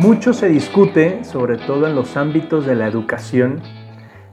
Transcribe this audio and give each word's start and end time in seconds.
Mucho 0.00 0.32
se 0.32 0.48
discute, 0.48 1.24
sobre 1.24 1.58
todo 1.58 1.88
en 1.88 1.96
los 1.96 2.16
ámbitos 2.16 2.64
de 2.64 2.76
la 2.76 2.86
educación, 2.86 3.62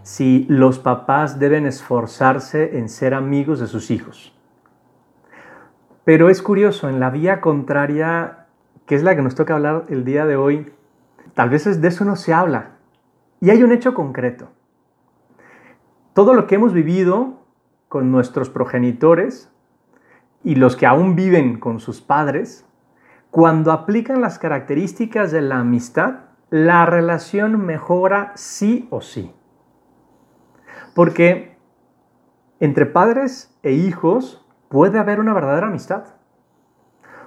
si 0.03 0.45
los 0.47 0.77
papás 0.77 1.39
deben 1.39 1.65
esforzarse 1.65 2.77
en 2.77 2.87
ser 2.87 3.15
amigos 3.15 3.59
de 3.59 3.65
sus 3.65 3.89
hijos. 3.89 4.37
Pero 6.03 6.29
es 6.29 6.43
curioso, 6.43 6.87
en 6.87 6.99
la 6.99 7.09
vía 7.09 7.41
contraria, 7.41 8.45
que 8.85 8.93
es 8.93 9.01
la 9.01 9.15
que 9.15 9.23
nos 9.23 9.33
toca 9.33 9.55
hablar 9.55 9.85
el 9.89 10.05
día 10.05 10.27
de 10.27 10.35
hoy, 10.35 10.71
tal 11.33 11.49
vez 11.49 11.81
de 11.81 11.87
eso 11.87 12.05
no 12.05 12.15
se 12.15 12.31
habla. 12.31 12.73
Y 13.41 13.49
hay 13.49 13.63
un 13.63 13.71
hecho 13.71 13.95
concreto. 13.95 14.49
Todo 16.13 16.35
lo 16.35 16.45
que 16.45 16.55
hemos 16.55 16.73
vivido 16.73 17.39
con 17.87 18.11
nuestros 18.11 18.51
progenitores 18.51 19.49
y 20.43 20.57
los 20.57 20.75
que 20.75 20.85
aún 20.85 21.15
viven 21.15 21.59
con 21.59 21.79
sus 21.79 22.01
padres, 22.01 22.67
cuando 23.35 23.73
aplican 23.73 24.21
las 24.21 24.39
características 24.39 25.29
de 25.29 25.41
la 25.41 25.59
amistad, 25.59 26.19
la 26.51 26.85
relación 26.85 27.65
mejora 27.65 28.31
sí 28.35 28.87
o 28.91 29.01
sí. 29.01 29.29
Porque 30.93 31.57
entre 32.61 32.85
padres 32.85 33.53
e 33.61 33.73
hijos 33.73 34.47
puede 34.69 34.99
haber 34.99 35.19
una 35.19 35.33
verdadera 35.33 35.67
amistad. 35.67 36.05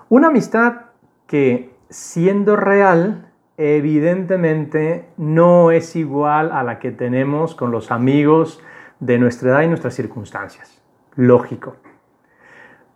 Una 0.09 0.29
amistad 0.29 0.87
que, 1.27 1.77
siendo 1.91 2.57
real, 2.57 3.31
evidentemente 3.59 5.11
no 5.19 5.71
es 5.73 5.95
igual 5.95 6.53
a 6.53 6.63
la 6.63 6.79
que 6.79 6.91
tenemos 6.91 7.55
con 7.55 7.71
los 7.71 7.91
amigos 7.91 8.63
de 8.99 9.19
nuestra 9.19 9.51
edad 9.51 9.61
y 9.61 9.69
nuestras 9.69 9.93
circunstancias. 9.93 10.83
Lógico 11.17 11.77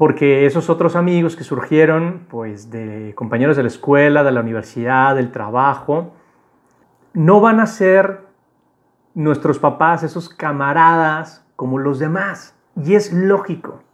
porque 0.03 0.47
esos 0.47 0.69
otros 0.69 0.97
amigos 0.97 1.37
que 1.37 1.45
surgieron, 1.45 2.27
pues 2.29 2.73
de 2.73 3.13
compañeros 3.15 3.57
de 3.57 3.63
la 3.63 3.69
escuela, 3.69 4.25
de 4.25 4.33
la 4.33 4.41
universidad, 4.41 5.15
del 5.15 5.31
trabajo, 5.31 6.15
no 7.13 7.41
van 7.41 7.61
a 7.61 7.67
ser 7.67 8.27
nuestros 9.15 9.61
papás, 9.61 10.03
esos 10.03 10.29
camaradas 10.29 11.47
como 11.55 11.79
los 11.79 12.01
demás. 12.01 12.59
Y 12.75 12.97
es 12.97 13.13
lógico. 13.13 13.85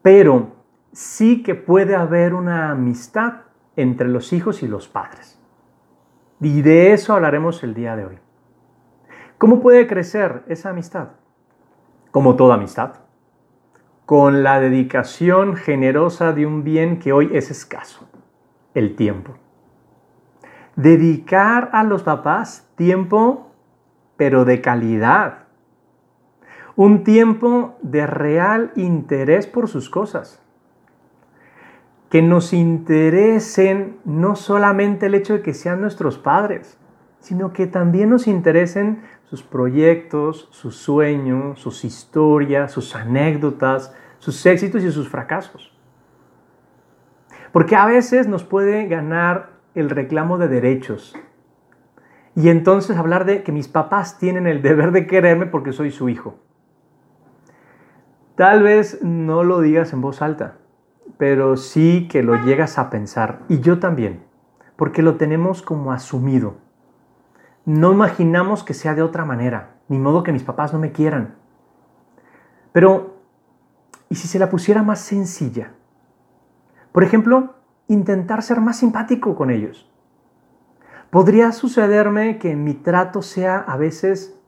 Pero 0.00 0.52
sí 0.92 1.42
que 1.42 1.54
puede 1.54 1.94
haber 1.94 2.32
una 2.32 2.70
amistad 2.70 3.42
entre 3.76 4.08
los 4.08 4.32
hijos 4.32 4.62
y 4.62 4.68
los 4.68 4.88
padres. 4.88 5.38
Y 6.40 6.62
de 6.62 6.94
eso 6.94 7.12
hablaremos 7.12 7.62
el 7.62 7.74
día 7.74 7.94
de 7.94 8.06
hoy. 8.06 8.18
¿Cómo 9.36 9.60
puede 9.60 9.86
crecer 9.86 10.44
esa 10.48 10.70
amistad? 10.70 11.08
Como 12.10 12.36
toda 12.36 12.54
amistad 12.54 13.03
con 14.06 14.42
la 14.42 14.60
dedicación 14.60 15.56
generosa 15.56 16.32
de 16.32 16.46
un 16.46 16.62
bien 16.62 16.98
que 16.98 17.12
hoy 17.12 17.30
es 17.32 17.50
escaso, 17.50 18.08
el 18.74 18.96
tiempo. 18.96 19.34
Dedicar 20.76 21.70
a 21.72 21.84
los 21.84 22.02
papás 22.02 22.68
tiempo, 22.76 23.52
pero 24.16 24.44
de 24.44 24.60
calidad. 24.60 25.44
Un 26.76 27.04
tiempo 27.04 27.78
de 27.82 28.06
real 28.06 28.72
interés 28.74 29.46
por 29.46 29.68
sus 29.68 29.88
cosas. 29.88 30.42
Que 32.10 32.20
nos 32.20 32.52
interesen 32.52 33.98
no 34.04 34.36
solamente 34.36 35.06
el 35.06 35.14
hecho 35.14 35.34
de 35.34 35.42
que 35.42 35.54
sean 35.54 35.80
nuestros 35.80 36.18
padres, 36.18 36.78
sino 37.20 37.52
que 37.52 37.66
también 37.66 38.10
nos 38.10 38.26
interesen 38.26 39.02
sus 39.34 39.42
proyectos, 39.42 40.46
sus 40.52 40.76
sueños, 40.76 41.58
sus 41.58 41.84
historias, 41.84 42.70
sus 42.70 42.94
anécdotas, 42.94 43.92
sus 44.20 44.46
éxitos 44.46 44.84
y 44.84 44.92
sus 44.92 45.08
fracasos. 45.08 45.76
Porque 47.50 47.74
a 47.74 47.84
veces 47.84 48.28
nos 48.28 48.44
puede 48.44 48.86
ganar 48.86 49.54
el 49.74 49.90
reclamo 49.90 50.38
de 50.38 50.46
derechos. 50.46 51.16
Y 52.36 52.48
entonces 52.48 52.96
hablar 52.96 53.24
de 53.24 53.42
que 53.42 53.50
mis 53.50 53.66
papás 53.66 54.18
tienen 54.18 54.46
el 54.46 54.62
deber 54.62 54.92
de 54.92 55.08
quererme 55.08 55.46
porque 55.46 55.72
soy 55.72 55.90
su 55.90 56.08
hijo. 56.08 56.38
Tal 58.36 58.62
vez 58.62 59.02
no 59.02 59.42
lo 59.42 59.60
digas 59.60 59.92
en 59.92 60.00
voz 60.00 60.22
alta, 60.22 60.58
pero 61.18 61.56
sí 61.56 62.06
que 62.08 62.22
lo 62.22 62.36
llegas 62.44 62.78
a 62.78 62.88
pensar. 62.88 63.40
Y 63.48 63.58
yo 63.58 63.80
también, 63.80 64.22
porque 64.76 65.02
lo 65.02 65.16
tenemos 65.16 65.60
como 65.60 65.90
asumido. 65.90 66.63
No 67.66 67.92
imaginamos 67.92 68.62
que 68.62 68.74
sea 68.74 68.94
de 68.94 69.02
otra 69.02 69.24
manera, 69.24 69.76
ni 69.88 69.98
modo 69.98 70.22
que 70.22 70.32
mis 70.32 70.42
papás 70.42 70.72
no 70.72 70.78
me 70.78 70.92
quieran. 70.92 71.36
Pero, 72.72 73.20
¿y 74.10 74.16
si 74.16 74.28
se 74.28 74.38
la 74.38 74.50
pusiera 74.50 74.82
más 74.82 75.00
sencilla? 75.00 75.72
Por 76.92 77.04
ejemplo, 77.04 77.54
intentar 77.88 78.42
ser 78.42 78.60
más 78.60 78.76
simpático 78.76 79.34
con 79.34 79.50
ellos. 79.50 79.90
Podría 81.08 81.52
sucederme 81.52 82.38
que 82.38 82.54
mi 82.54 82.74
trato 82.74 83.22
sea 83.22 83.58
a 83.58 83.76
veces 83.76 84.38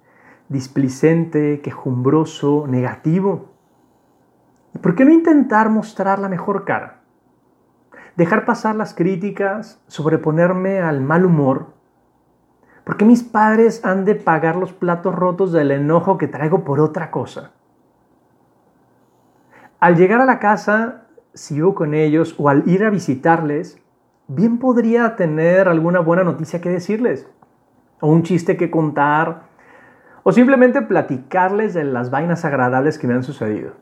displicente, 0.49 1.61
quejumbroso, 1.63 2.67
negativo. 2.67 3.53
¿Y 4.75 4.79
por 4.79 4.95
qué 4.95 5.05
no 5.05 5.13
intentar 5.13 5.71
mostrar 5.71 6.19
la 6.19 6.29
mejor 6.29 6.65
cara? 6.65 7.01
Dejar 8.17 8.45
pasar 8.45 8.75
las 8.77 8.95
críticas, 8.95 9.83
sobreponerme 9.87 10.81
al 10.81 11.01
mal 11.01 11.25
humor 11.25 11.76
¿Por 12.87 12.97
qué 12.97 13.05
mis 13.05 13.25
padres 13.25 13.85
han 13.85 14.05
de 14.05 14.15
pagar 14.15 14.55
los 14.55 14.73
platos 14.73 15.13
rotos 15.13 15.51
del 15.51 15.73
enojo 15.73 16.19
que 16.19 16.29
traigo 16.29 16.63
por 16.63 16.79
otra 16.79 17.11
cosa? 17.11 17.51
Al 19.81 19.97
llegar 19.97 20.21
a 20.21 20.25
la 20.25 20.39
casa, 20.39 21.09
si 21.35 21.57
vivo 21.57 21.75
con 21.75 21.95
ellos 21.95 22.37
o 22.39 22.49
al 22.49 22.63
ir 22.69 22.85
a 22.85 22.91
visitarles, 22.91 23.83
bien 24.29 24.59
podría 24.59 25.17
tener 25.17 25.67
alguna 25.67 25.99
buena 25.99 26.23
noticia 26.23 26.61
que 26.61 26.69
decirles, 26.69 27.29
o 28.01 28.07
un 28.07 28.23
chiste 28.23 28.57
que 28.57 28.71
contar, 28.71 29.49
o 30.23 30.31
simplemente 30.31 30.81
platicarles 30.81 31.75
de 31.75 31.83
las 31.83 32.11
vainas 32.11 32.45
agradables 32.45 33.01
que 33.01 33.09
me 33.09 33.15
han 33.15 33.25
sucedido. 33.25 33.73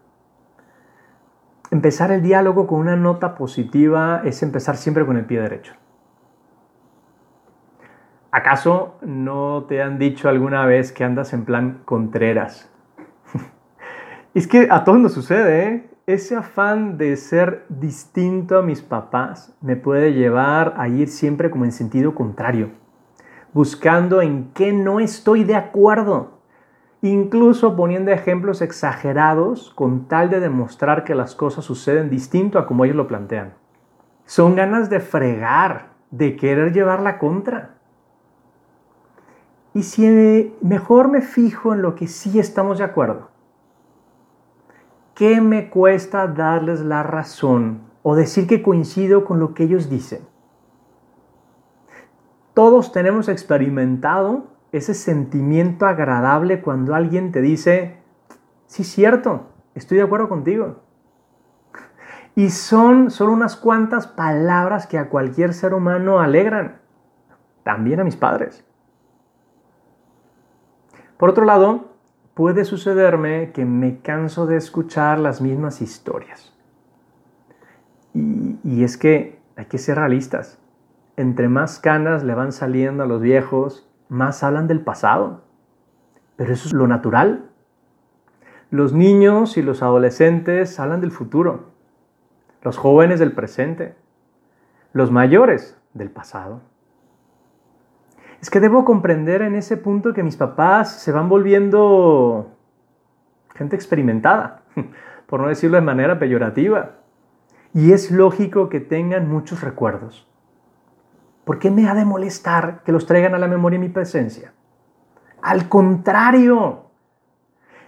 Empezar 1.70 2.10
el 2.10 2.22
diálogo 2.22 2.66
con 2.66 2.80
una 2.80 2.96
nota 2.96 3.34
positiva 3.34 4.22
es 4.24 4.42
empezar 4.42 4.78
siempre 4.78 5.04
con 5.04 5.18
el 5.18 5.26
pie 5.26 5.42
derecho. 5.42 5.74
¿Acaso 8.34 8.96
no 9.00 9.66
te 9.68 9.80
han 9.80 9.96
dicho 9.96 10.28
alguna 10.28 10.66
vez 10.66 10.90
que 10.90 11.04
andas 11.04 11.32
en 11.32 11.44
plan 11.44 11.82
contreras? 11.84 12.68
es 14.34 14.48
que 14.48 14.66
a 14.72 14.82
todos 14.82 14.98
nos 14.98 15.12
sucede, 15.12 15.68
¿eh? 15.68 15.88
Ese 16.08 16.34
afán 16.34 16.98
de 16.98 17.16
ser 17.16 17.64
distinto 17.68 18.58
a 18.58 18.62
mis 18.62 18.82
papás 18.82 19.56
me 19.60 19.76
puede 19.76 20.14
llevar 20.14 20.74
a 20.78 20.88
ir 20.88 21.10
siempre 21.10 21.48
como 21.48 21.64
en 21.64 21.70
sentido 21.70 22.16
contrario, 22.16 22.70
buscando 23.52 24.20
en 24.20 24.50
qué 24.52 24.72
no 24.72 24.98
estoy 24.98 25.44
de 25.44 25.54
acuerdo, 25.54 26.40
incluso 27.02 27.76
poniendo 27.76 28.10
ejemplos 28.10 28.62
exagerados 28.62 29.70
con 29.76 30.08
tal 30.08 30.28
de 30.28 30.40
demostrar 30.40 31.04
que 31.04 31.14
las 31.14 31.36
cosas 31.36 31.64
suceden 31.64 32.10
distinto 32.10 32.58
a 32.58 32.66
como 32.66 32.84
ellos 32.84 32.96
lo 32.96 33.06
plantean. 33.06 33.54
Son 34.24 34.56
ganas 34.56 34.90
de 34.90 34.98
fregar, 34.98 35.90
de 36.10 36.34
querer 36.34 36.72
llevar 36.72 37.00
la 37.00 37.20
contra. 37.20 37.74
Y 39.74 39.82
si 39.82 40.56
mejor 40.62 41.08
me 41.08 41.20
fijo 41.20 41.74
en 41.74 41.82
lo 41.82 41.96
que 41.96 42.06
sí 42.06 42.38
estamos 42.38 42.78
de 42.78 42.84
acuerdo, 42.84 43.30
¿qué 45.14 45.40
me 45.40 45.68
cuesta 45.68 46.28
darles 46.28 46.80
la 46.80 47.02
razón 47.02 47.82
o 48.04 48.14
decir 48.14 48.46
que 48.46 48.62
coincido 48.62 49.24
con 49.24 49.40
lo 49.40 49.52
que 49.52 49.64
ellos 49.64 49.90
dicen? 49.90 50.20
Todos 52.54 52.92
tenemos 52.92 53.28
experimentado 53.28 54.44
ese 54.70 54.94
sentimiento 54.94 55.86
agradable 55.86 56.62
cuando 56.62 56.94
alguien 56.94 57.32
te 57.32 57.40
dice, 57.40 57.96
sí, 58.66 58.84
cierto, 58.84 59.48
estoy 59.74 59.98
de 59.98 60.04
acuerdo 60.04 60.28
contigo. 60.28 60.82
Y 62.36 62.50
son 62.50 63.10
solo 63.10 63.32
unas 63.32 63.56
cuantas 63.56 64.06
palabras 64.06 64.86
que 64.86 64.98
a 64.98 65.08
cualquier 65.08 65.52
ser 65.52 65.74
humano 65.74 66.20
alegran, 66.20 66.80
también 67.64 67.98
a 67.98 68.04
mis 68.04 68.16
padres. 68.16 68.64
Por 71.16 71.30
otro 71.30 71.44
lado, 71.44 71.94
puede 72.34 72.64
sucederme 72.64 73.52
que 73.52 73.64
me 73.64 74.00
canso 74.00 74.46
de 74.46 74.56
escuchar 74.56 75.18
las 75.18 75.40
mismas 75.40 75.80
historias. 75.80 76.52
Y, 78.12 78.84
es 78.84 78.96
que 78.96 79.40
hay 79.56 79.66
que 79.66 79.78
ser 79.78 79.98
realistas. 79.98 80.58
Entre 81.16 81.48
más 81.48 81.78
canas 81.78 82.22
le 82.22 82.34
van 82.34 82.52
saliendo 82.52 83.02
a 83.02 83.06
los 83.06 83.20
viejos, 83.20 83.88
más 84.08 84.42
hablan 84.42 84.66
del 84.66 84.80
pasado. 84.80 85.42
Pero 86.36 86.52
eso 86.52 86.68
es 86.68 86.74
lo 86.74 86.86
natural. 86.86 87.50
Los 88.70 88.92
niños 88.92 89.56
y 89.56 89.62
los 89.62 89.82
adolescentes 89.82 90.78
hablan 90.80 91.00
del 91.00 91.12
futuro. 91.12 91.70
Los 92.62 92.76
jóvenes 92.76 93.20
del 93.20 93.32
presente. 93.32 93.94
Los 94.92 95.10
mayores 95.10 95.76
del 95.92 96.10
pasado. 96.10 96.60
Es 98.44 98.50
que 98.50 98.60
debo 98.60 98.84
comprender 98.84 99.40
en 99.40 99.54
ese 99.54 99.78
punto 99.78 100.12
que 100.12 100.22
mis 100.22 100.36
papás 100.36 101.00
se 101.00 101.12
van 101.12 101.30
volviendo 101.30 102.58
gente 103.54 103.74
experimentada, 103.74 104.64
por 105.26 105.40
no 105.40 105.48
decirlo 105.48 105.78
de 105.78 105.80
manera 105.80 106.18
peyorativa. 106.18 106.96
Y 107.72 107.92
es 107.92 108.10
lógico 108.10 108.68
que 108.68 108.80
tengan 108.80 109.30
muchos 109.30 109.62
recuerdos. 109.62 110.30
¿Por 111.46 111.58
qué 111.58 111.70
me 111.70 111.88
ha 111.88 111.94
de 111.94 112.04
molestar 112.04 112.82
que 112.84 112.92
los 112.92 113.06
traigan 113.06 113.34
a 113.34 113.38
la 113.38 113.48
memoria 113.48 113.76
en 113.76 113.80
mi 113.80 113.88
presencia? 113.88 114.52
Al 115.40 115.70
contrario, 115.70 116.90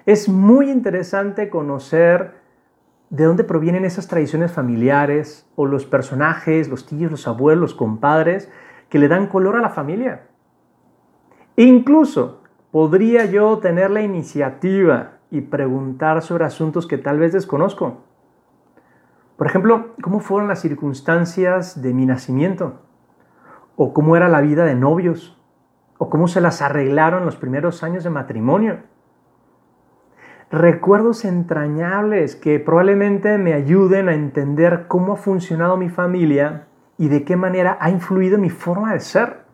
es 0.06 0.26
muy 0.26 0.70
interesante 0.70 1.50
conocer 1.50 2.32
de 3.10 3.24
dónde 3.24 3.44
provienen 3.44 3.84
esas 3.84 4.08
tradiciones 4.08 4.52
familiares 4.52 5.46
o 5.54 5.66
los 5.66 5.84
personajes, 5.84 6.70
los 6.70 6.86
tíos, 6.86 7.10
los 7.10 7.28
abuelos, 7.28 7.60
los 7.60 7.74
compadres, 7.74 8.50
que 8.88 8.98
le 8.98 9.08
dan 9.08 9.26
color 9.26 9.56
a 9.56 9.60
la 9.60 9.68
familia. 9.68 10.22
Incluso 11.56 12.42
podría 12.70 13.24
yo 13.24 13.58
tener 13.58 13.90
la 13.90 14.02
iniciativa 14.02 15.12
y 15.30 15.40
preguntar 15.40 16.20
sobre 16.20 16.44
asuntos 16.44 16.86
que 16.86 16.98
tal 16.98 17.18
vez 17.18 17.32
desconozco. 17.32 18.04
Por 19.36 19.46
ejemplo, 19.46 19.94
¿cómo 20.02 20.20
fueron 20.20 20.48
las 20.48 20.60
circunstancias 20.60 21.80
de 21.80 21.94
mi 21.94 22.04
nacimiento? 22.04 22.82
¿O 23.74 23.94
cómo 23.94 24.16
era 24.16 24.28
la 24.28 24.42
vida 24.42 24.64
de 24.64 24.74
novios? 24.74 25.40
¿O 25.98 26.10
cómo 26.10 26.28
se 26.28 26.42
las 26.42 26.60
arreglaron 26.60 27.24
los 27.24 27.36
primeros 27.36 27.82
años 27.82 28.04
de 28.04 28.10
matrimonio? 28.10 28.78
Recuerdos 30.50 31.24
entrañables 31.24 32.36
que 32.36 32.60
probablemente 32.60 33.38
me 33.38 33.54
ayuden 33.54 34.08
a 34.08 34.14
entender 34.14 34.86
cómo 34.88 35.14
ha 35.14 35.16
funcionado 35.16 35.76
mi 35.76 35.88
familia 35.88 36.66
y 36.98 37.08
de 37.08 37.24
qué 37.24 37.36
manera 37.36 37.78
ha 37.80 37.90
influido 37.90 38.38
mi 38.38 38.50
forma 38.50 38.92
de 38.92 39.00
ser. 39.00 39.45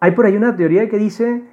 Hay 0.00 0.12
por 0.12 0.26
ahí 0.26 0.36
una 0.36 0.56
teoría 0.56 0.88
que 0.88 0.98
dice 0.98 1.44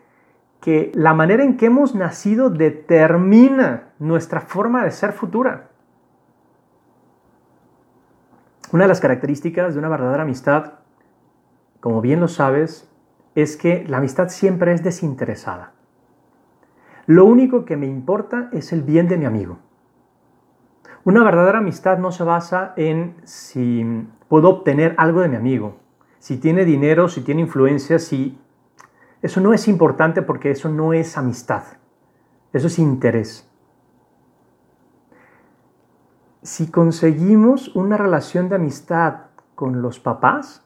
que 0.62 0.92
la 0.96 1.14
manera 1.14 1.44
en 1.44 1.58
que 1.58 1.66
hemos 1.68 1.96
nacido 1.96 2.50
determina 2.50 3.90
nuestra 4.00 4.42
forma 4.42 4.84
de 4.84 4.92
ser 4.92 5.14
futura. 5.14 5.70
Una 8.72 8.86
de 8.86 8.88
las 8.88 9.02
características 9.02 9.74
de 9.74 9.80
una 9.80 9.90
verdadera 9.90 10.24
amistad, 10.24 10.74
como 11.80 12.02
bien 12.02 12.20
lo 12.20 12.28
sabes, 12.28 12.90
es 13.36 13.58
que 13.58 13.86
la 13.88 13.98
amistad 13.98 14.30
siempre 14.30 14.74
es 14.74 14.84
desinteresada. 14.84 15.74
Lo 17.06 17.26
único 17.26 17.66
que 17.66 17.76
me 17.76 17.88
importa 17.88 18.50
es 18.54 18.72
el 18.72 18.84
bien 18.84 19.08
de 19.08 19.18
mi 19.18 19.26
amigo. 19.26 19.60
Una 21.04 21.24
verdadera 21.24 21.60
amistad 21.60 21.98
no 21.98 22.12
se 22.14 22.24
basa 22.24 22.74
en 22.78 23.18
si 23.26 24.08
puedo 24.30 24.50
obtener 24.50 24.96
algo 24.98 25.20
de 25.20 25.28
mi 25.28 25.36
amigo, 25.36 25.76
si 26.24 26.38
tiene 26.38 26.64
dinero, 26.64 27.10
si 27.10 27.20
tiene 27.20 27.42
influencia, 27.42 28.00
si... 28.00 28.40
Eso 29.22 29.42
no 29.42 29.52
es 29.52 29.68
importante 29.68 30.22
porque 30.22 30.52
eso 30.52 30.70
no 30.70 30.94
es 30.94 31.18
amistad, 31.18 31.64
eso 32.54 32.68
es 32.68 32.80
interés. 32.80 33.52
Si 36.42 36.72
conseguimos 36.72 37.76
una 37.76 37.98
relación 37.98 38.48
de 38.48 38.56
amistad 38.56 39.32
con 39.54 39.82
los 39.82 40.00
papás, 40.00 40.66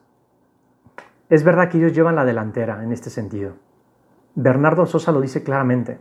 es 1.27 1.43
verdad 1.43 1.69
que 1.69 1.79
ellos 1.79 1.93
llevan 1.93 2.17
la 2.17 2.25
delantera 2.25 2.83
en 2.83 2.91
este 2.91 3.09
sentido. 3.09 3.55
Bernardo 4.35 4.85
Sosa 4.85 5.11
lo 5.11 5.21
dice 5.21 5.41
claramente. 5.41 5.99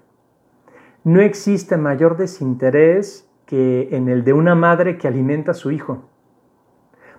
No 1.02 1.22
existe 1.22 1.78
mayor 1.78 2.18
desinterés 2.18 3.26
que 3.46 3.88
en 3.92 4.10
el 4.10 4.22
de 4.22 4.34
una 4.34 4.54
madre 4.54 4.98
que 4.98 5.08
alimenta 5.08 5.52
a 5.52 5.54
su 5.54 5.70
hijo. 5.70 6.10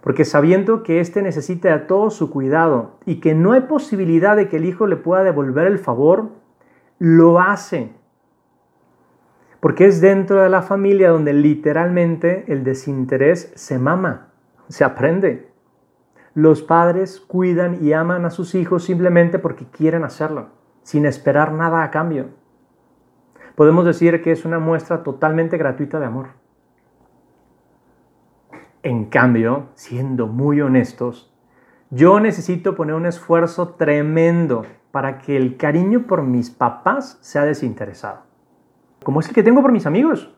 Porque 0.08 0.24
sabiendo 0.24 0.84
que 0.84 1.02
éste 1.02 1.22
necesita 1.22 1.70
de 1.70 1.80
todo 1.80 2.12
su 2.12 2.30
cuidado 2.30 3.00
y 3.06 3.20
que 3.20 3.36
no 3.36 3.52
hay 3.52 3.62
posibilidad 3.62 4.38
de 4.38 4.48
que 4.48 4.56
el 4.56 4.64
hijo 4.64 4.88
le 4.88 4.96
pueda 4.96 5.22
devolver 5.22 5.68
el 5.68 5.80
favor, 5.80 6.30
lo 6.98 7.42
hace 7.42 7.92
porque 9.60 9.86
es 9.86 10.00
dentro 10.00 10.42
de 10.42 10.48
la 10.48 10.62
familia 10.62 11.10
donde 11.10 11.34
literalmente 11.34 12.46
el 12.48 12.64
desinterés 12.64 13.52
se 13.56 13.78
mama, 13.78 14.30
se 14.70 14.86
aprende. 14.86 15.52
Los 16.34 16.62
padres 16.62 17.20
cuidan 17.20 17.84
y 17.84 17.92
aman 17.92 18.24
a 18.24 18.30
sus 18.30 18.56
hijos 18.56 18.86
simplemente 18.86 19.40
porque 19.40 19.66
quieren 19.66 20.06
hacerlo, 20.06 20.52
sin 20.84 21.06
esperar 21.06 21.52
nada 21.52 21.84
a 21.84 21.92
cambio. 21.92 22.28
Podemos 23.56 23.84
decir 23.84 24.22
que 24.22 24.32
es 24.32 24.46
una 24.46 24.60
muestra 24.60 25.04
totalmente 25.04 25.58
gratuita 25.58 26.00
de 26.00 26.06
amor. 26.06 26.28
En 28.84 29.06
cambio, 29.06 29.68
siendo 29.76 30.28
muy 30.28 30.62
honestos, 30.62 31.34
yo 31.90 32.20
necesito 32.20 32.76
poner 32.76 32.96
un 32.96 33.06
esfuerzo 33.06 33.70
tremendo 33.70 34.66
para 34.92 35.20
que 35.20 35.38
el 35.38 35.58
cariño 35.58 36.08
por 36.08 36.24
mis 36.24 36.50
papás 36.50 37.18
sea 37.22 37.44
desinteresado 37.44 38.28
como 39.08 39.22
es 39.22 39.30
el 39.30 39.36
que 39.36 39.44
tengo 39.44 39.62
por 39.62 39.72
mis 39.72 39.86
amigos. 39.86 40.36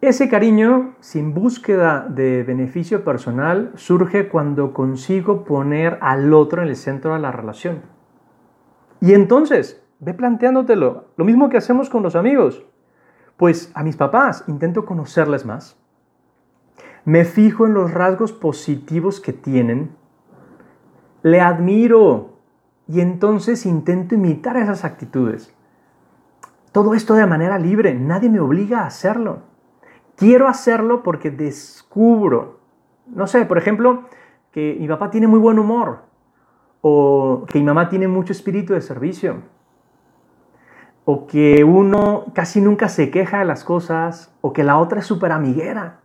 Ese 0.00 0.30
cariño, 0.30 0.94
sin 1.00 1.34
búsqueda 1.34 2.06
de 2.08 2.42
beneficio 2.42 3.04
personal, 3.04 3.72
surge 3.74 4.30
cuando 4.30 4.72
consigo 4.72 5.44
poner 5.44 5.98
al 6.00 6.32
otro 6.32 6.62
en 6.62 6.68
el 6.68 6.76
centro 6.76 7.12
de 7.12 7.20
la 7.20 7.32
relación. 7.32 7.82
Y 9.02 9.12
entonces, 9.12 9.84
ve 9.98 10.14
planteándotelo, 10.14 11.08
lo 11.18 11.24
mismo 11.26 11.50
que 11.50 11.58
hacemos 11.58 11.90
con 11.90 12.02
los 12.02 12.16
amigos. 12.16 12.64
Pues 13.36 13.70
a 13.74 13.82
mis 13.82 13.98
papás 13.98 14.44
intento 14.46 14.86
conocerles 14.86 15.44
más. 15.44 15.78
Me 17.04 17.24
fijo 17.24 17.66
en 17.66 17.74
los 17.74 17.92
rasgos 17.92 18.32
positivos 18.32 19.20
que 19.20 19.32
tienen. 19.32 19.96
Le 21.22 21.40
admiro 21.40 22.30
y 22.88 23.00
entonces 23.00 23.66
intento 23.66 24.14
imitar 24.14 24.56
esas 24.56 24.84
actitudes. 24.84 25.54
Todo 26.72 26.94
esto 26.94 27.14
de 27.14 27.26
manera 27.26 27.58
libre, 27.58 27.94
nadie 27.94 28.28
me 28.28 28.40
obliga 28.40 28.80
a 28.80 28.86
hacerlo. 28.86 29.40
Quiero 30.16 30.48
hacerlo 30.48 31.02
porque 31.02 31.30
descubro, 31.30 32.60
no 33.06 33.26
sé, 33.26 33.44
por 33.46 33.58
ejemplo, 33.58 34.04
que 34.52 34.76
mi 34.78 34.86
papá 34.86 35.10
tiene 35.10 35.26
muy 35.26 35.38
buen 35.38 35.58
humor 35.58 36.02
o 36.80 37.44
que 37.46 37.58
mi 37.58 37.64
mamá 37.64 37.88
tiene 37.88 38.08
mucho 38.08 38.32
espíritu 38.32 38.72
de 38.72 38.80
servicio 38.80 39.42
o 41.04 41.26
que 41.26 41.64
uno 41.64 42.26
casi 42.34 42.60
nunca 42.60 42.88
se 42.88 43.10
queja 43.10 43.38
de 43.40 43.44
las 43.44 43.64
cosas 43.64 44.32
o 44.40 44.52
que 44.52 44.64
la 44.64 44.78
otra 44.78 45.00
es 45.00 45.06
súper 45.06 45.32
amiguera. 45.32 46.00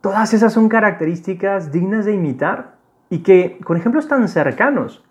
Todas 0.00 0.32
esas 0.32 0.52
son 0.52 0.68
características 0.68 1.72
dignas 1.72 2.04
de 2.04 2.14
imitar 2.14 2.76
y 3.10 3.22
que 3.22 3.58
con 3.64 3.76
ejemplos 3.76 4.06
tan 4.06 4.28
cercanos 4.28 5.04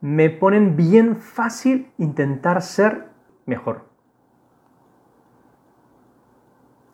me 0.00 0.30
ponen 0.30 0.76
bien 0.76 1.16
fácil 1.16 1.92
intentar 1.98 2.62
ser 2.62 3.08
mejor. 3.46 3.86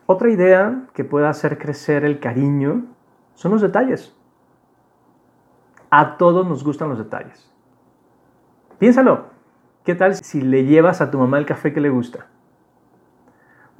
Otra 0.06 0.30
idea 0.30 0.84
que 0.92 1.04
puede 1.04 1.26
hacer 1.26 1.58
crecer 1.58 2.04
el 2.04 2.20
cariño 2.20 2.84
son 3.34 3.52
los 3.52 3.62
detalles. 3.62 4.14
A 5.90 6.18
todos 6.18 6.46
nos 6.46 6.64
gustan 6.64 6.90
los 6.90 6.98
detalles. 6.98 7.50
Piénsalo. 8.78 9.32
¿Qué 9.84 9.94
tal 9.94 10.14
si 10.14 10.40
le 10.40 10.64
llevas 10.64 11.00
a 11.00 11.10
tu 11.10 11.18
mamá 11.18 11.38
el 11.38 11.46
café 11.46 11.72
que 11.72 11.80
le 11.80 11.88
gusta? 11.88 12.26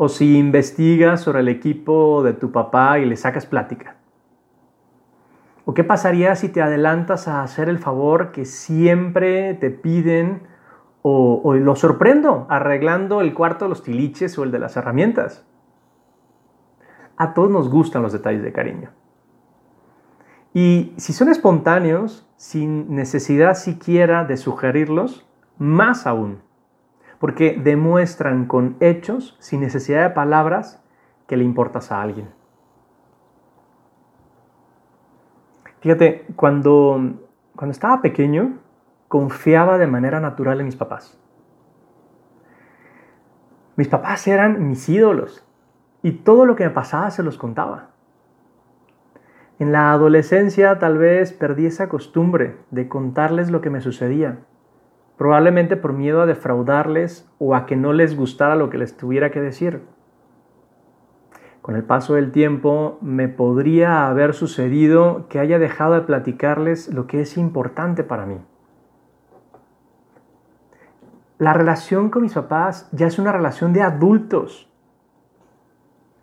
O 0.04 0.08
si 0.08 0.36
investigas 0.36 1.20
sobre 1.20 1.42
el 1.42 1.48
equipo 1.48 2.24
de 2.24 2.32
tu 2.32 2.50
papá 2.50 2.98
y 2.98 3.04
le 3.04 3.14
sacas 3.16 3.46
plática. 3.46 3.94
¿O 5.64 5.74
qué 5.74 5.84
pasaría 5.84 6.34
si 6.34 6.48
te 6.48 6.60
adelantas 6.60 7.28
a 7.28 7.44
hacer 7.44 7.68
el 7.68 7.78
favor 7.78 8.32
que 8.32 8.44
siempre 8.44 9.54
te 9.54 9.70
piden 9.70 10.42
o, 11.02 11.54
lo 11.54 11.76
sorprendo 11.76 12.46
arreglando 12.48 13.20
el 13.20 13.32
cuarto 13.32 13.66
de 13.66 13.68
los 13.68 13.84
tiliches 13.84 14.36
o 14.38 14.42
el 14.42 14.50
de 14.50 14.58
las 14.58 14.76
herramientas. 14.76 15.46
A 17.16 17.32
todos 17.32 17.52
nos 17.52 17.68
gustan 17.70 18.02
los 18.02 18.12
detalles 18.12 18.42
de 18.42 18.52
cariño. 18.52 18.90
Y 20.52 20.94
si 20.96 21.12
son 21.12 21.28
espontáneos, 21.28 22.28
sin 22.36 22.92
necesidad 22.92 23.54
siquiera 23.54 24.24
de 24.24 24.36
sugerirlos, 24.36 25.24
más 25.58 26.08
aún, 26.08 26.40
porque 27.22 27.56
demuestran 27.56 28.46
con 28.46 28.74
hechos, 28.80 29.36
sin 29.38 29.60
necesidad 29.60 30.02
de 30.02 30.10
palabras, 30.10 30.82
que 31.28 31.36
le 31.36 31.44
importas 31.44 31.92
a 31.92 32.02
alguien. 32.02 32.28
Fíjate, 35.78 36.26
cuando, 36.34 37.20
cuando 37.54 37.70
estaba 37.70 38.02
pequeño, 38.02 38.58
confiaba 39.06 39.78
de 39.78 39.86
manera 39.86 40.18
natural 40.18 40.58
en 40.58 40.66
mis 40.66 40.74
papás. 40.74 41.16
Mis 43.76 43.86
papás 43.86 44.26
eran 44.26 44.66
mis 44.66 44.88
ídolos 44.88 45.46
y 46.02 46.10
todo 46.24 46.44
lo 46.44 46.56
que 46.56 46.64
me 46.64 46.70
pasaba 46.70 47.12
se 47.12 47.22
los 47.22 47.38
contaba. 47.38 47.90
En 49.60 49.70
la 49.70 49.92
adolescencia 49.92 50.80
tal 50.80 50.98
vez 50.98 51.32
perdí 51.32 51.66
esa 51.66 51.88
costumbre 51.88 52.56
de 52.72 52.88
contarles 52.88 53.48
lo 53.48 53.60
que 53.60 53.70
me 53.70 53.80
sucedía, 53.80 54.40
probablemente 55.22 55.76
por 55.76 55.92
miedo 55.92 56.20
a 56.20 56.26
defraudarles 56.26 57.30
o 57.38 57.54
a 57.54 57.64
que 57.64 57.76
no 57.76 57.92
les 57.92 58.16
gustara 58.16 58.56
lo 58.56 58.70
que 58.70 58.78
les 58.78 58.96
tuviera 58.96 59.30
que 59.30 59.40
decir. 59.40 59.82
Con 61.62 61.76
el 61.76 61.84
paso 61.84 62.14
del 62.14 62.32
tiempo 62.32 62.98
me 63.00 63.28
podría 63.28 64.08
haber 64.08 64.34
sucedido 64.34 65.28
que 65.28 65.38
haya 65.38 65.58
dejado 65.60 65.94
de 65.94 66.00
platicarles 66.00 66.92
lo 66.92 67.06
que 67.06 67.20
es 67.20 67.36
importante 67.36 68.02
para 68.02 68.26
mí 68.26 68.38
la 71.42 71.52
relación 71.52 72.08
con 72.08 72.22
mis 72.22 72.34
papás 72.34 72.88
ya 72.92 73.08
es 73.08 73.18
una 73.18 73.32
relación 73.32 73.72
de 73.72 73.82
adultos. 73.82 74.70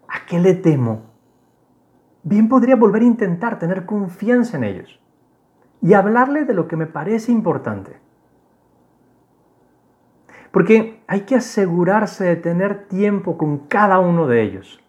¿A 0.08 0.26
qué 0.26 0.40
le 0.40 0.54
temo? 0.54 1.10
bien 2.24 2.48
podría 2.48 2.78
volver 2.78 3.02
a 3.02 3.06
intentar 3.06 3.60
tener 3.60 3.86
confianza 3.86 4.56
en 4.56 4.64
ellos 4.64 5.02
y 5.82 5.94
hablarle 5.94 6.46
de 6.46 6.54
lo 6.54 6.70
que 6.70 6.78
me 6.78 6.86
parece 6.86 7.34
importante. 7.34 7.98
Porque 10.52 11.02
hay 11.08 11.22
que 11.22 11.36
asegurarse 11.36 12.26
de 12.26 12.36
tener 12.36 12.88
tiempo 12.88 13.38
con 13.38 13.60
cada 13.68 14.00
uno 14.00 14.28
de 14.28 14.42
ellos. 14.42 14.80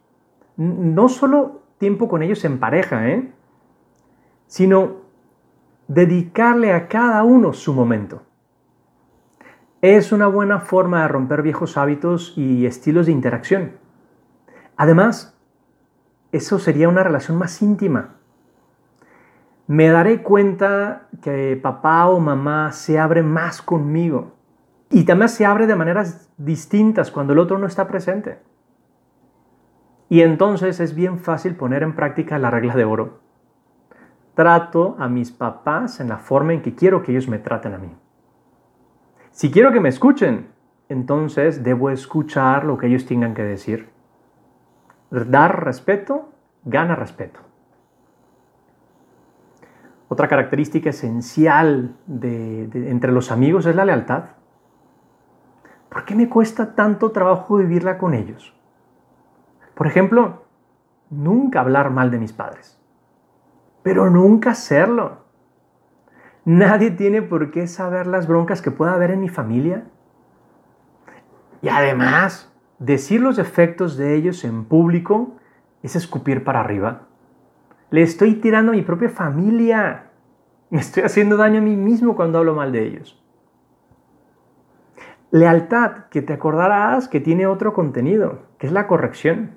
No 0.56 1.08
solo 1.08 1.62
tiempo 1.78 2.08
con 2.08 2.22
ellos 2.22 2.44
en 2.44 2.58
pareja, 2.58 3.08
¿eh? 3.08 3.32
sino 4.46 4.96
dedicarle 5.88 6.72
a 6.72 6.88
cada 6.88 7.22
uno 7.24 7.52
su 7.52 7.74
momento. 7.74 8.22
Es 9.82 10.12
una 10.12 10.26
buena 10.26 10.60
forma 10.60 11.02
de 11.02 11.08
romper 11.08 11.42
viejos 11.42 11.76
hábitos 11.76 12.34
y 12.36 12.66
estilos 12.66 13.06
de 13.06 13.12
interacción. 13.12 13.72
Además, 14.76 15.36
eso 16.32 16.58
sería 16.58 16.88
una 16.88 17.02
relación 17.02 17.38
más 17.38 17.60
íntima. 17.62 18.16
Me 19.66 19.88
daré 19.88 20.22
cuenta 20.22 21.08
que 21.22 21.58
papá 21.62 22.06
o 22.08 22.18
mamá 22.18 22.72
se 22.72 22.98
abre 22.98 23.22
más 23.22 23.62
conmigo 23.62 24.39
y 24.90 25.04
también 25.04 25.28
se 25.28 25.46
abre 25.46 25.66
de 25.66 25.76
maneras 25.76 26.28
distintas 26.36 27.10
cuando 27.12 27.32
el 27.32 27.38
otro 27.38 27.58
no 27.58 27.66
está 27.66 27.86
presente. 27.86 28.38
Y 30.08 30.22
entonces 30.22 30.80
es 30.80 30.94
bien 30.94 31.20
fácil 31.20 31.54
poner 31.54 31.84
en 31.84 31.94
práctica 31.94 32.38
la 32.38 32.50
regla 32.50 32.74
de 32.74 32.84
oro. 32.84 33.20
Trato 34.34 34.96
a 34.98 35.08
mis 35.08 35.30
papás 35.30 36.00
en 36.00 36.08
la 36.08 36.18
forma 36.18 36.52
en 36.52 36.62
que 36.62 36.74
quiero 36.74 37.02
que 37.02 37.12
ellos 37.12 37.28
me 37.28 37.38
traten 37.38 37.74
a 37.74 37.78
mí. 37.78 37.94
Si 39.30 39.52
quiero 39.52 39.70
que 39.70 39.78
me 39.78 39.88
escuchen, 39.88 40.48
entonces 40.88 41.62
debo 41.62 41.90
escuchar 41.90 42.64
lo 42.64 42.76
que 42.76 42.88
ellos 42.88 43.06
tengan 43.06 43.34
que 43.34 43.44
decir. 43.44 43.90
Dar 45.10 45.64
respeto 45.64 46.30
gana 46.64 46.96
respeto. 46.96 47.38
Otra 50.08 50.26
característica 50.26 50.90
esencial 50.90 51.94
entre 52.20 53.12
los 53.12 53.30
amigos 53.30 53.66
es 53.66 53.76
la 53.76 53.84
lealtad. 53.84 54.39
¿Por 55.90 56.04
qué 56.04 56.14
me 56.14 56.28
cuesta 56.28 56.74
tanto 56.74 57.10
trabajo 57.10 57.56
vivirla 57.56 57.98
con 57.98 58.14
ellos? 58.14 58.54
Por 59.74 59.86
ejemplo, 59.86 60.44
nunca 61.10 61.60
hablar 61.60 61.90
mal 61.90 62.10
de 62.10 62.18
mis 62.18 62.32
padres, 62.32 62.80
pero 63.82 64.08
nunca 64.08 64.50
hacerlo. 64.52 65.24
Nadie 66.44 66.92
tiene 66.92 67.22
por 67.22 67.50
qué 67.50 67.66
saber 67.66 68.06
las 68.06 68.26
broncas 68.28 68.62
que 68.62 68.70
pueda 68.70 68.94
haber 68.94 69.10
en 69.10 69.20
mi 69.20 69.28
familia. 69.28 69.84
Y 71.60 71.68
además, 71.68 72.52
decir 72.78 73.20
los 73.20 73.36
defectos 73.36 73.96
de 73.96 74.14
ellos 74.14 74.44
en 74.44 74.64
público 74.64 75.36
es 75.82 75.96
escupir 75.96 76.44
para 76.44 76.60
arriba. 76.60 77.08
Le 77.90 78.02
estoy 78.02 78.36
tirando 78.36 78.72
a 78.72 78.76
mi 78.76 78.82
propia 78.82 79.08
familia. 79.08 80.10
Me 80.70 80.78
estoy 80.78 81.02
haciendo 81.02 81.36
daño 81.36 81.58
a 81.58 81.62
mí 81.62 81.76
mismo 81.76 82.14
cuando 82.14 82.38
hablo 82.38 82.54
mal 82.54 82.70
de 82.70 82.86
ellos. 82.86 83.20
Lealtad, 85.32 86.06
que 86.10 86.22
te 86.22 86.32
acordarás 86.32 87.06
que 87.06 87.20
tiene 87.20 87.46
otro 87.46 87.72
contenido, 87.72 88.40
que 88.58 88.66
es 88.66 88.72
la 88.72 88.88
corrección. 88.88 89.52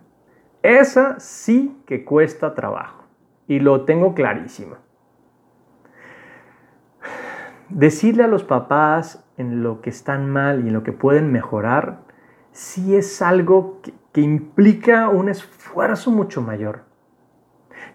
Esa 0.61 1.19
sí 1.19 1.81
que 1.87 2.05
cuesta 2.05 2.53
trabajo 2.53 3.05
y 3.47 3.59
lo 3.59 3.83
tengo 3.83 4.13
clarísimo. 4.13 4.75
Decirle 7.69 8.23
a 8.23 8.27
los 8.27 8.43
papás 8.43 9.27
en 9.37 9.63
lo 9.63 9.81
que 9.81 9.89
están 9.89 10.29
mal 10.29 10.63
y 10.63 10.67
en 10.67 10.73
lo 10.73 10.83
que 10.83 10.91
pueden 10.91 11.31
mejorar, 11.31 12.01
sí 12.51 12.95
es 12.95 13.21
algo 13.23 13.81
que, 13.81 13.93
que 14.11 14.21
implica 14.21 15.09
un 15.09 15.27
esfuerzo 15.27 16.11
mucho 16.11 16.43
mayor. 16.43 16.83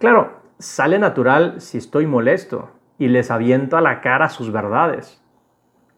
Claro, 0.01 0.41
sale 0.59 0.99
natural 0.99 1.61
si 1.61 1.79
estoy 1.79 2.09
molesto 2.09 2.71
y 2.99 3.07
les 3.07 3.31
aviento 3.31 3.77
a 3.77 3.81
la 3.81 4.01
cara 4.01 4.29
sus 4.29 4.51
verdades. 4.51 5.23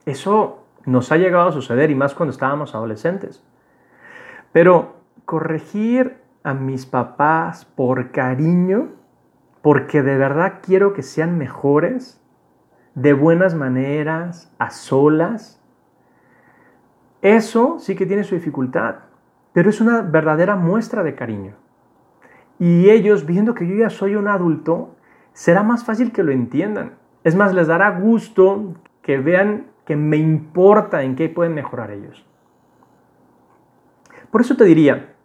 Eso 0.05 0.60
nos 0.87 1.13
ha 1.13 1.17
llegado 1.17 1.49
a 1.49 1.53
suceder 1.53 1.91
y 1.91 1.95
más 1.95 2.15
cuando 2.15 2.33
estábamos 2.33 2.75
adolescentes. 2.75 3.45
Pero 4.53 4.97
corregir 5.25 6.19
a 6.43 6.55
mis 6.55 6.87
papás 6.87 7.65
por 7.65 8.11
cariño, 8.11 8.89
porque 9.63 10.03
de 10.03 10.17
verdad 10.17 10.61
quiero 10.63 10.93
que 10.93 11.03
sean 11.03 11.39
mejores, 11.39 12.21
de 12.95 13.13
buenas 13.13 13.55
maneras, 13.55 14.53
a 14.59 14.71
solas, 14.71 15.61
eso 17.23 17.79
sí 17.79 17.95
que 17.95 18.07
tiene 18.07 18.25
su 18.25 18.35
dificultad, 18.35 18.97
pero 19.53 19.71
es 19.71 19.81
una 19.81 20.01
verdadera 20.03 20.57
muestra 20.57 21.03
de 21.03 21.15
cariño. 21.15 21.55
Y 22.59 22.91
ellos, 22.91 23.27
viendo 23.27 23.55
que 23.55 23.67
yo 23.67 23.75
ya 23.75 23.91
soy 23.91 24.17
un 24.17 24.29
adulto, 24.29 24.97
será 25.33 25.63
más 25.63 25.85
fácil 25.85 26.13
que 26.13 26.23
lo 26.23 26.33
entiendan. 26.33 26.95
Es 27.25 27.37
más, 27.37 27.55
les 27.55 27.67
dará 27.67 27.91
gusto 27.99 28.75
que 29.03 29.19
vean 29.19 29.67
que 29.91 29.97
me 29.97 30.19
importa 30.19 31.03
en 31.03 31.17
qué 31.17 31.29
pueden 31.29 31.53
mejorar 31.53 31.91
ellos. 31.91 32.25
Por 34.31 34.41
eso 34.41 34.55
te 34.55 34.63
diría, 34.63 35.17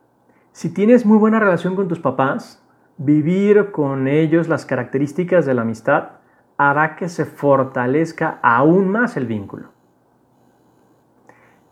si 0.54 0.74
tienes 0.74 1.06
muy 1.06 1.20
buena 1.20 1.40
relación 1.40 1.76
con 1.76 1.88
tus 1.88 2.00
papás, 2.00 2.66
vivir 2.98 3.70
con 3.70 4.08
ellos 4.08 4.48
las 4.48 4.66
características 4.66 5.46
de 5.46 5.54
la 5.54 5.62
amistad 5.62 6.14
hará 6.58 6.96
que 6.96 7.10
se 7.10 7.26
fortalezca 7.26 8.40
aún 8.42 8.90
más 8.90 9.18
el 9.18 9.28
vínculo. 9.28 9.70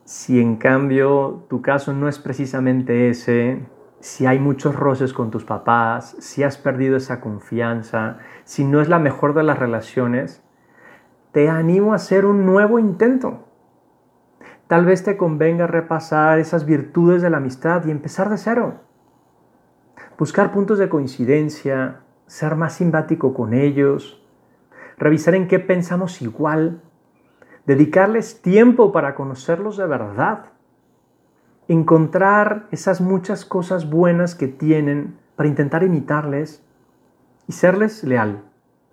Si 0.04 0.40
en 0.40 0.58
cambio 0.58 1.48
tu 1.50 1.64
caso 1.64 1.94
no 1.94 2.08
es 2.08 2.20
precisamente 2.20 3.10
ese, 3.10 3.66
si 4.02 4.28
hay 4.28 4.38
muchos 4.38 4.76
roces 4.76 5.14
con 5.14 5.32
tus 5.32 5.46
papás, 5.46 6.16
si 6.20 6.44
has 6.44 6.60
perdido 6.60 6.96
esa 6.96 7.22
confianza, 7.22 8.20
si 8.44 8.64
no 8.64 8.82
es 8.82 8.88
la 8.88 9.00
mejor 9.00 9.34
de 9.34 9.42
las 9.42 9.58
relaciones, 9.58 10.43
te 11.34 11.50
animo 11.50 11.92
a 11.92 11.96
hacer 11.96 12.26
un 12.26 12.46
nuevo 12.46 12.80
intento. 12.80 13.40
Tal 14.68 14.86
vez 14.86 15.04
te 15.04 15.18
convenga 15.18 15.68
repasar 15.68 16.40
esas 16.40 16.66
virtudes 16.66 17.22
de 17.22 17.30
la 17.32 17.38
amistad 17.38 17.84
y 17.86 17.92
empezar 17.92 18.30
de 18.30 18.38
cero. 18.38 18.82
Buscar 20.18 20.52
puntos 20.52 20.78
de 20.78 20.90
coincidencia, 20.90 22.02
ser 22.28 22.56
más 22.56 22.74
simpático 22.74 23.34
con 23.34 23.54
ellos, 23.54 24.24
revisar 24.98 25.34
en 25.34 25.48
qué 25.48 25.58
pensamos 25.58 26.22
igual, 26.22 26.82
dedicarles 27.66 28.42
tiempo 28.44 28.92
para 28.92 29.16
conocerlos 29.16 29.76
de 29.78 29.88
verdad, 29.88 30.46
encontrar 31.68 32.68
esas 32.70 33.02
muchas 33.02 33.44
cosas 33.44 33.90
buenas 33.90 34.36
que 34.36 34.48
tienen 34.48 35.18
para 35.36 35.50
intentar 35.50 35.82
imitarles 35.82 36.64
y 37.48 37.54
serles 37.54 38.04
leal. 38.04 38.44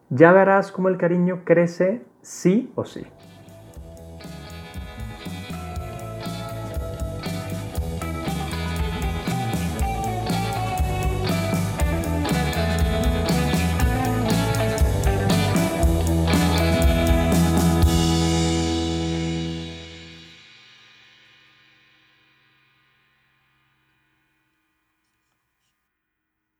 Ya 0.08 0.32
verás 0.32 0.72
cómo 0.72 0.88
el 0.88 0.96
cariño 0.96 1.42
crece 1.44 2.08
sí 2.22 2.70
o 2.74 2.84
sí. 2.84 3.04